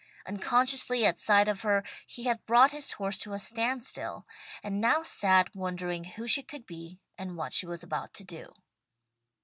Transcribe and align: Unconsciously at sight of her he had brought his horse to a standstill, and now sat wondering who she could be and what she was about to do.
Unconsciously 0.25 1.05
at 1.05 1.19
sight 1.19 1.47
of 1.47 1.61
her 1.61 1.83
he 2.07 2.23
had 2.23 2.43
brought 2.47 2.71
his 2.71 2.93
horse 2.93 3.19
to 3.19 3.33
a 3.33 3.37
standstill, 3.37 4.25
and 4.63 4.81
now 4.81 5.03
sat 5.03 5.55
wondering 5.55 6.05
who 6.05 6.27
she 6.27 6.41
could 6.41 6.65
be 6.65 6.99
and 7.19 7.37
what 7.37 7.53
she 7.53 7.67
was 7.67 7.83
about 7.83 8.11
to 8.15 8.23
do. 8.23 8.51